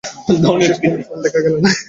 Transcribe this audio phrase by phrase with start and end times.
[0.51, 1.71] বিশেষ কোনো ফল দেখা গেল না।